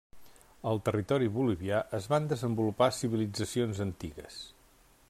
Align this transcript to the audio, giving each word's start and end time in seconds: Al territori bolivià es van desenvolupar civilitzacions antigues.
Al 0.69 0.79
territori 0.87 1.27
bolivià 1.35 1.83
es 1.99 2.09
van 2.15 2.27
desenvolupar 2.33 2.91
civilitzacions 3.03 3.85
antigues. 3.89 4.43